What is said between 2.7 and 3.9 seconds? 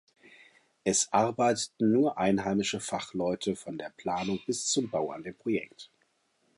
Fachleute von